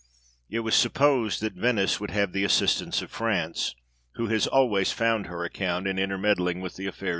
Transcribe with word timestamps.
It 0.49 0.61
was 0.61 0.73
supposed 0.73 1.41
that 1.43 1.53
Venice 1.53 1.99
would 1.99 2.09
have 2.09 2.31
the 2.33 2.43
assistance 2.43 3.03
of 3.03 3.11
France, 3.11 3.75
who 4.15 4.29
has 4.29 4.47
always 4.47 4.91
found 4.91 5.27
her 5.27 5.43
account 5.45 5.85
in 5.85 5.99
intermeddling 5.99 6.59
with 6.59 6.75
the 6.75 6.87
affairs 6.87 6.97
of 6.97 7.03
Italy. 7.03 7.09